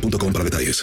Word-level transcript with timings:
para 0.00 0.44
detalles. 0.44 0.82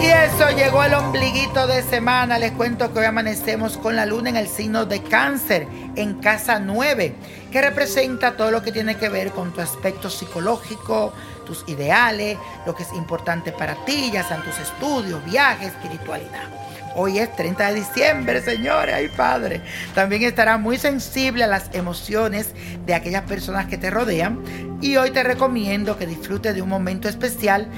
Y 0.00 0.06
eso 0.06 0.50
llegó 0.56 0.82
el 0.84 0.94
ombliguito 0.94 1.66
de 1.66 1.82
semana. 1.82 2.38
Les 2.38 2.52
cuento 2.52 2.92
que 2.92 3.00
hoy 3.00 3.04
amanecemos 3.06 3.76
con 3.78 3.96
la 3.96 4.06
luna 4.06 4.30
en 4.30 4.36
el 4.36 4.48
signo 4.48 4.84
de 4.84 5.02
cáncer, 5.02 5.66
en 5.96 6.14
casa 6.14 6.58
9, 6.58 7.14
que 7.50 7.60
representa 7.60 8.36
todo 8.36 8.50
lo 8.50 8.62
que 8.62 8.72
tiene 8.72 8.96
que 8.96 9.08
ver 9.08 9.30
con 9.32 9.52
tu 9.52 9.60
aspecto 9.60 10.10
psicológico, 10.10 11.12
tus 11.44 11.64
ideales, 11.68 12.38
lo 12.66 12.74
que 12.74 12.82
es 12.82 12.92
importante 12.92 13.52
para 13.52 13.74
ti, 13.84 14.10
ya 14.12 14.26
sean 14.26 14.42
tus 14.42 14.58
estudios, 14.58 15.24
viajes, 15.24 15.68
espiritualidad. 15.68 16.48
Hoy 16.94 17.18
es 17.18 17.34
30 17.34 17.68
de 17.68 17.74
diciembre, 17.74 18.42
señores, 18.42 18.94
ay 18.94 19.08
padre. 19.16 19.62
También 19.94 20.22
estará 20.22 20.58
muy 20.58 20.76
sensible 20.76 21.44
a 21.44 21.46
las 21.46 21.70
emociones 21.72 22.52
de 22.84 22.94
aquellas 22.94 23.22
personas 23.22 23.66
que 23.66 23.78
te 23.78 23.90
rodean. 23.90 24.40
Y 24.82 24.96
hoy 24.96 25.10
te 25.10 25.22
recomiendo 25.22 25.96
que 25.96 26.06
disfrutes 26.06 26.54
de 26.54 26.60
un 26.60 26.68
momento 26.68 27.08
especial 27.08 27.68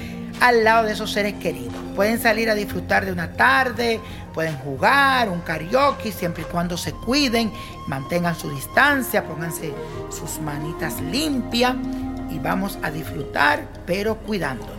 al 0.41 0.65
lado 0.65 0.87
de 0.87 0.95
esos 0.95 1.13
seres 1.13 1.35
queridos. 1.35 1.75
Pueden 1.95 2.21
salir 2.21 2.51
a 2.51 2.57
disfrutar 2.57 3.05
de 3.05 3.13
una 3.13 3.33
tarde, 3.33 4.01
pueden 4.33 4.57
jugar, 4.59 5.29
un 5.29 5.41
karaoke, 5.43 6.11
siempre 6.11 6.43
y 6.43 6.47
cuando 6.47 6.77
se 6.77 6.93
cuiden, 6.93 7.53
mantengan 7.87 8.35
su 8.35 8.51
distancia, 8.51 9.25
pónganse 9.25 9.73
sus 10.11 10.41
manitas 10.41 11.01
limpias 11.01 11.77
y 12.35 12.39
vamos 12.39 12.79
a 12.83 12.91
disfrutar, 12.91 13.67
pero 13.87 14.17
cuidándonos. 14.17 14.75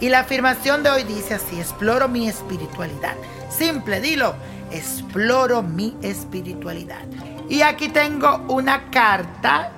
Y 0.00 0.08
la 0.08 0.20
afirmación 0.20 0.82
de 0.82 0.90
hoy 0.90 1.02
dice 1.04 1.34
así, 1.34 1.58
exploro 1.58 2.08
mi 2.08 2.28
espiritualidad. 2.28 3.14
Simple, 3.50 4.00
dilo, 4.00 4.34
exploro 4.70 5.62
mi 5.62 5.96
espiritualidad. 6.02 7.04
Y 7.48 7.62
aquí 7.62 7.88
tengo 7.88 8.44
una 8.48 8.90
carta 8.90 9.72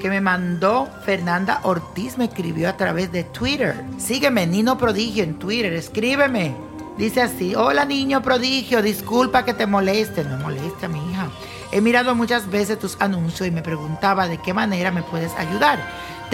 que 0.00 0.08
me 0.08 0.20
mandó 0.20 0.88
Fernanda 1.04 1.60
Ortiz, 1.62 2.18
me 2.18 2.26
escribió 2.26 2.68
a 2.68 2.76
través 2.76 3.10
de 3.10 3.24
Twitter. 3.24 3.74
Sígueme, 3.98 4.46
Nino 4.46 4.78
Prodigio 4.78 5.24
en 5.24 5.38
Twitter, 5.38 5.72
escríbeme. 5.72 6.54
Dice 6.96 7.22
así, 7.22 7.56
hola 7.56 7.84
niño 7.84 8.22
prodigio, 8.22 8.80
disculpa 8.80 9.44
que 9.44 9.52
te 9.52 9.66
moleste, 9.66 10.22
no 10.22 10.36
moleste 10.36 10.86
a 10.86 10.88
mi 10.88 11.00
hija. 11.10 11.28
He 11.72 11.80
mirado 11.80 12.14
muchas 12.14 12.48
veces 12.48 12.78
tus 12.78 12.96
anuncios 13.00 13.48
y 13.48 13.50
me 13.50 13.62
preguntaba 13.62 14.28
de 14.28 14.38
qué 14.38 14.54
manera 14.54 14.92
me 14.92 15.02
puedes 15.02 15.32
ayudar. 15.34 15.80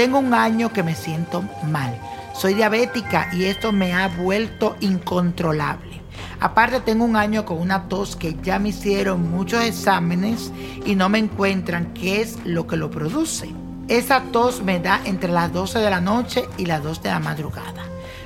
Tengo 0.00 0.19
un 0.19 0.33
año 0.33 0.72
que 0.72 0.83
me 0.83 0.94
siento 0.94 1.44
mal. 1.62 1.94
Soy 2.33 2.55
diabética 2.55 3.28
y 3.34 3.44
esto 3.44 3.71
me 3.71 3.93
ha 3.93 4.09
vuelto 4.09 4.75
incontrolable. 4.81 6.00
Aparte 6.41 6.81
tengo 6.81 7.05
un 7.05 7.16
año 7.16 7.44
con 7.44 7.59
una 7.59 7.87
tos 7.87 8.16
que 8.16 8.34
ya 8.43 8.59
me 8.59 8.71
hicieron 8.71 9.31
muchos 9.31 9.62
exámenes 9.62 10.53
y 10.87 10.94
no 10.94 11.11
me 11.11 11.19
encuentran 11.19 11.93
qué 11.93 12.22
es 12.22 12.38
lo 12.47 12.66
que 12.66 12.78
lo 12.78 12.91
produce. 12.91 13.50
Esa 13.88 14.22
tos 14.33 14.62
me 14.62 14.81
da 14.81 15.03
entre 15.05 15.31
las 15.31 15.53
12 15.53 15.81
de 15.81 15.91
la 15.91 16.00
noche 16.00 16.49
y 16.56 16.65
las 16.65 16.82
2 16.82 17.03
de 17.03 17.11
la 17.11 17.19
madrugada. 17.19 17.84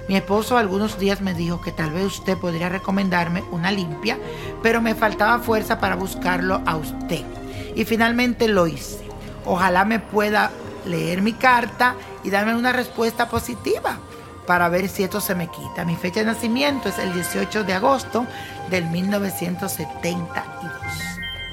Mi 0.08 0.14
esposo 0.14 0.56
algunos 0.56 0.96
días 1.00 1.22
me 1.22 1.34
dijo 1.34 1.60
que 1.60 1.72
tal 1.72 1.90
vez 1.90 2.04
usted 2.04 2.38
podría 2.38 2.68
recomendarme 2.68 3.42
una 3.50 3.72
limpia, 3.72 4.16
pero 4.62 4.80
me 4.80 4.94
faltaba 4.94 5.40
fuerza 5.40 5.80
para 5.80 5.96
buscarlo 5.96 6.62
a 6.66 6.76
usted. 6.76 7.24
Y 7.74 7.84
finalmente 7.84 8.46
lo 8.46 8.68
hice. 8.68 9.02
Ojalá 9.44 9.84
me 9.84 9.98
pueda 9.98 10.52
leer 10.84 11.22
mi 11.22 11.32
carta 11.32 11.94
y 12.22 12.30
darme 12.30 12.54
una 12.54 12.72
respuesta 12.72 13.28
positiva 13.28 13.98
para 14.46 14.68
ver 14.68 14.88
si 14.88 15.02
esto 15.02 15.20
se 15.20 15.34
me 15.34 15.48
quita. 15.48 15.84
Mi 15.84 15.96
fecha 15.96 16.20
de 16.20 16.26
nacimiento 16.26 16.88
es 16.88 16.98
el 16.98 17.12
18 17.12 17.64
de 17.64 17.74
agosto 17.74 18.26
del 18.70 18.84
1972. 18.86 20.28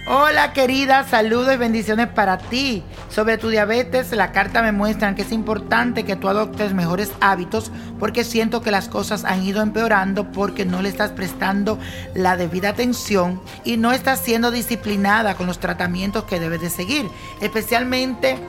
Hola 0.08 0.52
querida, 0.52 1.08
saludos 1.08 1.54
y 1.54 1.58
bendiciones 1.58 2.08
para 2.08 2.40
ti. 2.40 2.84
Sobre 3.10 3.38
tu 3.38 3.50
diabetes, 3.50 4.12
la 4.12 4.32
carta 4.32 4.64
me 4.64 4.72
muestra 4.72 5.14
que 5.14 5.22
es 5.22 5.32
importante 5.32 6.06
que 6.06 6.16
tú 6.16 6.28
adoptes 6.28 6.74
mejores 6.74 7.12
hábitos 7.22 7.72
porque 8.00 8.24
siento 8.24 8.62
que 8.62 8.72
las 8.72 8.90
cosas 8.90 9.26
han 9.26 9.44
ido 9.44 9.62
empeorando 9.62 10.32
porque 10.32 10.66
no 10.66 10.82
le 10.82 10.90
estás 10.90 11.12
prestando 11.12 11.78
la 12.16 12.36
debida 12.36 12.70
atención 12.70 13.40
y 13.64 13.78
no 13.78 13.92
estás 13.92 14.20
siendo 14.20 14.50
disciplinada 14.50 15.36
con 15.36 15.46
los 15.46 15.60
tratamientos 15.60 16.24
que 16.24 16.40
debes 16.40 16.62
de 16.62 16.72
seguir, 16.72 17.08
especialmente 17.40 18.40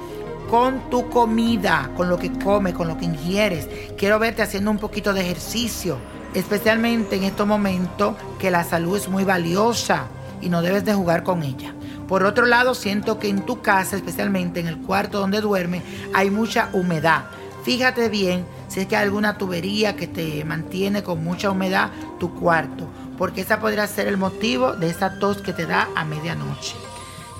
con 0.53 0.91
tu 0.91 1.09
comida, 1.09 1.89
con 1.97 2.11
lo 2.11 2.19
que 2.19 2.31
comes, 2.31 2.75
con 2.75 2.87
lo 2.87 2.99
que 2.99 3.07
ingieres. 3.07 3.71
Quiero 3.97 4.19
verte 4.19 4.43
haciendo 4.43 4.71
un 4.71 4.77
poquito 4.77 5.15
de 5.15 5.23
ejercicio, 5.23 5.97
especialmente 6.35 7.17
en 7.17 7.25
estos 7.25 7.47
momentos 7.47 8.17
que 8.39 8.51
la 8.51 8.63
salud 8.63 8.99
es 8.99 9.09
muy 9.09 9.25
valiosa 9.25 10.09
y 10.43 10.51
no 10.51 10.61
debes 10.61 10.85
de 10.85 10.93
jugar 10.93 11.23
con 11.23 11.43
ella. 11.43 11.73
Por 12.07 12.25
otro 12.25 12.45
lado, 12.45 12.75
siento 12.75 13.19
que 13.19 13.31
en 13.31 13.47
tu 13.47 13.63
casa, 13.63 13.97
especialmente 13.97 14.61
en 14.61 14.67
el 14.67 14.77
cuarto 14.77 15.21
donde 15.21 15.41
duerme, 15.41 15.81
hay 16.13 16.29
mucha 16.29 16.69
humedad. 16.75 17.25
Fíjate 17.65 18.11
bien 18.11 18.45
si 18.69 18.81
es 18.81 18.87
que 18.87 18.97
hay 18.97 19.05
alguna 19.05 19.39
tubería 19.39 19.97
que 19.97 20.07
te 20.07 20.45
mantiene 20.45 21.03
con 21.03 21.25
mucha 21.25 21.49
humedad 21.49 21.93
tu 22.21 22.35
cuarto, 22.35 22.87
porque 23.17 23.41
esa 23.41 23.59
podría 23.59 23.87
ser 23.87 24.07
el 24.07 24.19
motivo 24.19 24.75
de 24.75 24.91
esa 24.91 25.19
tos 25.19 25.39
que 25.39 25.55
te 25.55 25.65
da 25.65 25.89
a 25.97 26.05
medianoche. 26.05 26.77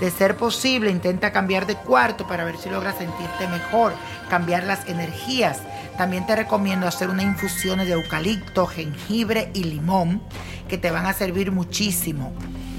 De 0.03 0.11
ser 0.11 0.37
posible, 0.37 0.91
intenta 0.91 1.31
cambiar 1.31 1.65
de 1.65 1.77
cuarto 1.77 2.27
para 2.27 2.43
ver 2.43 2.59
si 2.59 2.69
logras 2.69 2.97
sentirte 2.99 3.47
mejor, 3.47 3.93
cambiar 4.29 4.65
las 4.65 4.89
energías. 4.89 5.61
También 5.97 6.27
te 6.27 6.35
recomiendo 6.35 6.89
hacer 6.89 7.09
unas 7.09 7.25
infusiones 7.25 7.87
de 7.87 7.93
eucalipto, 7.93 8.67
jengibre 8.67 9.53
y 9.55 9.63
limón 9.63 10.21
que 10.67 10.77
te 10.77 10.91
van 10.91 11.07
a 11.07 11.13
servir 11.13 11.53
muchísimo. 11.53 12.33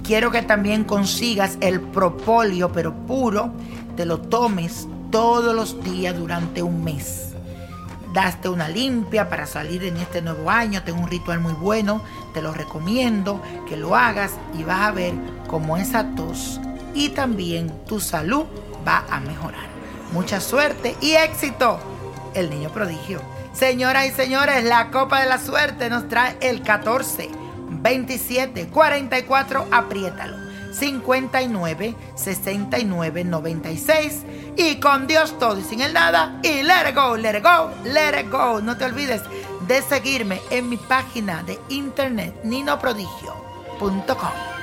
Quiero 0.04 0.32
que 0.32 0.42
también 0.42 0.84
consigas 0.84 1.58
el 1.62 1.80
propóleo, 1.80 2.74
pero 2.74 2.94
puro, 2.94 3.54
te 3.96 4.06
lo 4.06 4.20
tomes 4.20 4.86
todos 5.10 5.56
los 5.56 5.82
días 5.82 6.18
durante 6.18 6.62
un 6.62 6.84
mes. 6.84 7.30
Daste 8.14 8.50
una 8.50 8.68
limpia 8.68 9.30
para 9.30 9.46
salir 9.46 9.86
en 9.86 9.96
este 9.96 10.22
nuevo 10.22 10.50
año. 10.50 10.84
Tengo 10.84 11.00
un 11.00 11.10
ritual 11.10 11.40
muy 11.40 11.54
bueno, 11.54 12.02
te 12.34 12.42
lo 12.42 12.54
recomiendo 12.54 13.42
que 13.70 13.78
lo 13.78 13.96
hagas 13.96 14.34
y 14.60 14.64
vas 14.64 14.90
a 14.90 14.92
ver 14.92 15.14
cómo 15.48 15.78
esa 15.78 16.14
tos 16.16 16.60
y 16.94 17.10
también 17.10 17.72
tu 17.86 18.00
salud 18.00 18.46
va 18.88 19.06
a 19.10 19.20
mejorar. 19.20 19.68
Mucha 20.12 20.40
suerte 20.40 20.96
y 21.02 21.14
éxito. 21.14 21.80
El 22.34 22.50
niño 22.50 22.70
prodigio. 22.70 23.22
Señoras 23.54 24.08
y 24.08 24.12
señores, 24.12 24.64
la 24.64 24.90
copa 24.90 25.22
de 25.22 25.28
la 25.28 25.38
suerte 25.38 25.90
nos 25.90 26.10
trae 26.10 26.36
el 26.42 26.64
14, 26.64 27.30
27, 27.70 28.68
44, 28.68 29.68
apriétalo. 29.72 30.44
59 30.74 31.96
69 32.16 33.24
96 33.24 34.24
y 34.58 34.80
con 34.80 35.08
Dios 35.08 35.38
todo 35.38 35.60
y 35.60 35.64
sin 35.64 35.82
el 35.82 35.94
nada 35.94 36.40
y 36.42 36.64
let 36.64 36.90
it 36.90 36.96
go, 36.96 37.16
let 37.16 37.38
it 37.38 37.44
go, 37.44 37.70
let 37.84 38.20
it 38.20 38.32
go. 38.32 38.60
No 38.60 38.76
te 38.76 38.86
olvides 38.86 39.22
de 39.68 39.82
seguirme 39.82 40.42
en 40.50 40.70
mi 40.70 40.78
página 40.78 41.44
de 41.44 41.60
internet 41.70 42.34
ninoprodigio.com. 42.44 44.63